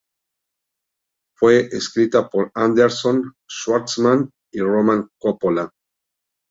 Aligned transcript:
Fue 1.37 1.59
escrita 1.67 2.27
por 2.27 2.51
Anderson, 2.55 3.33
Schwartzman 3.47 4.31
y 4.51 4.59
Roman 4.59 5.07
Coppola. 5.19 5.69